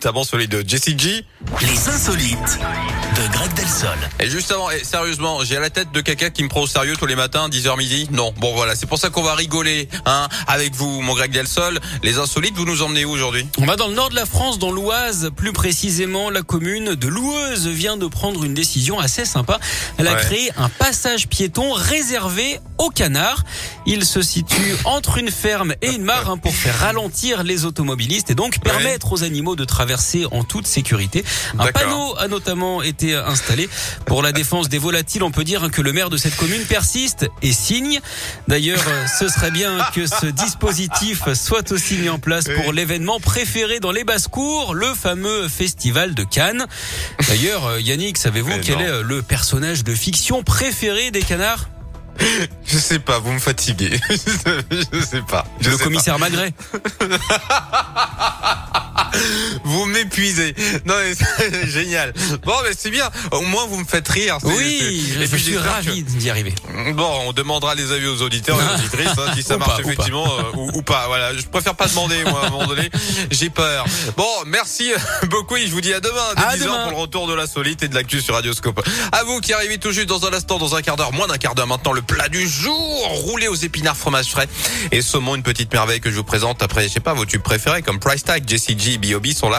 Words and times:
Notamment 0.00 0.22
celui 0.22 0.46
de 0.46 0.62
Jessie 0.64 0.96
G. 0.96 1.24
Les 1.60 1.88
insolites 1.88 2.60
de 3.16 3.32
Greg 3.32 3.52
Delsol. 3.54 3.98
Et 4.20 4.30
justement, 4.30 4.70
et 4.70 4.84
sérieusement, 4.84 5.42
j'ai 5.42 5.56
à 5.56 5.60
la 5.60 5.70
tête 5.70 5.90
de 5.90 6.00
quelqu'un 6.00 6.30
qui 6.30 6.44
me 6.44 6.48
prend 6.48 6.60
au 6.60 6.66
sérieux 6.68 6.94
tous 6.96 7.06
les 7.06 7.16
matins, 7.16 7.48
10h 7.48 7.76
midi. 7.76 8.06
Non, 8.12 8.32
bon 8.38 8.54
voilà, 8.54 8.76
c'est 8.76 8.86
pour 8.86 8.98
ça 8.98 9.10
qu'on 9.10 9.24
va 9.24 9.34
rigoler, 9.34 9.88
hein, 10.06 10.28
avec 10.46 10.72
vous, 10.76 11.00
mon 11.00 11.14
Greg 11.14 11.32
Delsol. 11.32 11.80
Les 12.04 12.18
insolites, 12.18 12.54
vous 12.54 12.64
nous 12.64 12.82
emmenez 12.82 13.04
où 13.04 13.10
aujourd'hui? 13.10 13.44
On 13.58 13.66
va 13.66 13.74
dans 13.74 13.88
le 13.88 13.94
nord 13.94 14.10
de 14.10 14.14
la 14.14 14.24
France, 14.24 14.60
dans 14.60 14.70
l'Oise, 14.70 15.30
plus 15.34 15.52
précisément 15.52 16.30
la 16.30 16.42
commune 16.42 16.94
de 16.94 17.08
Loueuse 17.08 17.66
vient 17.66 17.96
de 17.96 18.06
prendre 18.06 18.44
une 18.44 18.54
décision 18.54 19.00
assez 19.00 19.24
sympa. 19.24 19.58
Elle 19.96 20.06
a 20.06 20.14
Ouais. 20.14 20.20
créé 20.20 20.52
un 20.58 20.68
passage 20.68 21.26
piéton 21.26 21.72
réservé 21.72 22.60
aux 22.78 22.90
canards. 22.90 23.44
Il 23.86 24.04
se 24.04 24.22
situe 24.22 24.76
entre 24.84 25.18
une 25.18 25.30
ferme 25.30 25.74
et 25.82 25.92
une 25.92 26.04
mare 26.04 26.30
hein, 26.30 26.38
pour 26.38 26.54
faire 26.54 26.78
ralentir 26.78 27.42
les 27.42 27.64
automobilistes 27.64 28.30
et 28.30 28.34
donc 28.34 28.60
permettre 28.60 29.12
aux 29.12 29.24
animaux 29.24 29.56
de 29.56 29.64
traverser 29.64 30.26
en 30.30 30.44
toute 30.44 30.66
sécurité. 30.66 31.24
Un 31.58 31.66
panneau 31.72 32.16
a 32.18 32.28
notamment 32.28 32.82
été 32.82 33.14
installé 33.14 33.68
pour 34.06 34.22
la 34.22 34.32
défense 34.32 34.68
des 34.68 34.78
volatiles. 34.78 35.22
On 35.22 35.30
peut 35.30 35.44
dire 35.44 35.70
que 35.70 35.82
le 35.82 35.92
maire 35.92 36.10
de 36.10 36.16
cette 36.16 36.36
commune 36.36 36.64
persiste 36.64 37.28
et 37.42 37.52
signe. 37.52 38.00
D'ailleurs, 38.46 38.82
ce 39.18 39.28
serait 39.28 39.50
bien 39.50 39.78
que 39.94 40.06
ce 40.06 40.26
dispositif 40.26 41.32
soit 41.34 41.72
aussi 41.72 41.96
mis 41.96 42.08
en 42.08 42.18
place 42.18 42.44
pour 42.44 42.72
l'événement 42.72 43.20
préféré 43.20 43.80
dans 43.80 43.92
les 43.92 44.04
basses-cours, 44.04 44.74
le 44.74 44.94
fameux 44.94 45.48
festival 45.48 46.14
de 46.14 46.24
Cannes. 46.24 46.66
D'ailleurs, 47.28 47.66
euh, 47.66 47.80
Yannick, 47.80 48.18
savez-vous 48.18 48.52
quel 48.62 48.76
non. 48.76 48.80
est 48.80 48.88
euh, 48.88 49.02
le 49.02 49.22
personnage 49.22 49.84
de 49.84 49.94
fiction 49.94 50.42
préféré 50.42 51.10
des 51.10 51.22
canards? 51.22 51.68
Je 52.64 52.78
sais 52.78 52.98
pas, 52.98 53.18
vous 53.18 53.32
me 53.32 53.38
fatiguez. 53.38 54.00
je 54.10 55.00
sais 55.00 55.22
pas. 55.22 55.44
Je 55.60 55.70
Le 55.70 55.76
sais 55.76 55.84
commissaire 55.84 56.18
Magret. 56.18 56.52
Vous 59.64 59.84
m'épuisez. 59.86 60.54
Non, 60.84 60.94
mais 61.02 61.14
c'est 61.14 61.66
génial. 61.70 62.12
Bon, 62.44 62.54
mais 62.64 62.70
c'est 62.76 62.90
bien. 62.90 63.10
Au 63.32 63.40
moins, 63.42 63.66
vous 63.66 63.78
me 63.78 63.84
faites 63.84 64.08
rire. 64.08 64.38
Oui, 64.42 65.12
je, 65.14 65.22
Et 65.22 65.26
puis, 65.28 65.40
suis 65.42 65.56
ravi 65.58 66.02
d'y 66.02 66.30
arriver. 66.30 66.54
Bon, 66.94 67.20
on 67.26 67.32
demandera 67.32 67.74
les 67.74 67.92
avis 67.92 68.06
aux 68.06 68.22
auditeurs 68.22 68.58
et 68.60 68.64
aux 68.64 68.74
auditrices 68.78 69.08
hein, 69.18 69.32
si 69.34 69.42
ça 69.42 69.56
Ou 69.56 69.58
marche 69.58 69.70
pas, 69.70 69.80
ou 69.80 69.82
pas. 69.84 69.92
effectivement 69.92 70.26
euh, 70.38 70.42
ou, 70.56 70.70
ou 70.78 70.82
pas. 70.82 71.06
Voilà, 71.08 71.34
je 71.36 71.42
préfère 71.42 71.74
pas 71.74 71.86
demander 71.88 72.22
moi 72.24 72.42
à 72.44 72.46
un 72.46 72.50
moment 72.50 72.66
donné. 72.66 72.90
J'ai 73.30 73.50
peur. 73.50 73.84
Bon, 74.16 74.26
merci 74.46 74.90
beaucoup 75.30 75.56
et 75.56 75.66
je 75.66 75.72
vous 75.72 75.80
dis 75.80 75.92
à 75.92 76.00
demain 76.00 76.14
dès 76.36 76.42
À 76.42 76.56
10h 76.56 76.64
demain. 76.64 76.82
pour 76.84 76.90
le 76.92 76.96
retour 76.98 77.26
de 77.26 77.34
la 77.34 77.46
solite 77.46 77.82
et 77.82 77.88
de 77.88 77.94
l'actu 77.94 78.20
sur 78.20 78.34
Radioscope. 78.34 78.86
À 79.12 79.24
vous 79.24 79.40
qui 79.40 79.52
arrivez 79.52 79.78
tout 79.78 79.92
juste 79.92 80.08
dans 80.08 80.26
un 80.26 80.32
instant, 80.32 80.58
dans 80.58 80.74
un 80.74 80.82
quart 80.82 80.96
d'heure, 80.96 81.12
moins 81.12 81.26
d'un 81.26 81.38
quart 81.38 81.54
d'heure 81.54 81.66
maintenant, 81.66 81.92
le 81.92 82.02
plat 82.02 82.28
du 82.28 82.48
jour, 82.48 83.06
roulé 83.24 83.48
aux 83.48 83.54
épinards 83.54 83.96
fromage 83.96 84.26
frais 84.30 84.48
et 84.92 85.02
saumon, 85.02 85.34
une 85.34 85.42
petite 85.42 85.72
merveille 85.72 86.00
que 86.00 86.10
je 86.10 86.16
vous 86.16 86.24
présente 86.24 86.62
après, 86.62 86.84
je 86.88 86.92
sais 86.94 87.00
pas, 87.00 87.14
vos 87.14 87.24
tubes 87.26 87.42
préférés 87.42 87.82
comme 87.82 87.98
Price 87.98 88.24
Tag, 88.24 88.44
Jessie 88.48 88.74
G, 89.00 89.12
B.O.B. 89.12 89.26
sont 89.28 89.48
là. 89.48 89.56